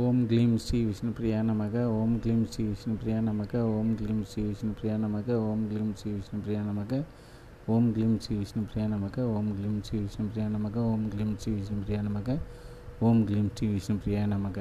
ஓம் 0.00 0.18
க்ளீம் 0.30 0.56
ஸ்ரீ 0.62 0.78
விஷ்ணுபிரியா 0.84 1.38
நமக 1.50 1.82
ஓம் 1.98 2.16
க்ளீம் 2.22 2.42
ஸ்ரீ 2.52 2.64
விஷ்ணுபிரியா 2.64 3.18
நமக 3.28 3.60
ஓம் 3.76 3.92
க்ளீம் 4.00 4.18
ஸ்ரீ 4.30 4.42
விஷ்ணுபிரியா 4.48 4.94
நமக 5.04 5.36
ஓம் 5.44 5.62
க்ளீம் 5.70 5.92
ஸ்ரீ 6.00 6.10
விஷ்ணுபிரியா 6.16 6.62
நமக 6.66 7.00
ஓம் 7.74 7.88
க்ளீம் 7.94 8.18
ஸ்ரீ 8.24 8.36
விஷ்ணுபிரியா 8.42 8.86
நமக 8.94 9.24
ஓம் 9.36 9.50
க்ளீம் 9.58 9.78
ஸ்ரீ 9.86 9.98
விஷ்ணுபிரியா 10.02 10.48
நமக 10.56 10.76
ஓம் 10.90 11.06
க்ளீம் 11.12 11.34
ஸ்ரீ 11.38 11.52
விஷ்ணுபிரியா 11.52 12.00
நமக 12.08 12.36
ஓம் 13.00 13.24
க்ளீம் 13.28 13.48
ஸ்ரீ 13.54 13.68
விஷ்ணுபிரியா 13.76 14.24
நமக. 14.34 14.58